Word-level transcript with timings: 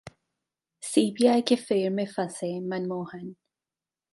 CBI 0.83 1.41
के 1.41 1.55
फेर 1.55 1.89
में 1.89 2.05
फंसे 2.05 2.59
मनमोहन 2.59 3.33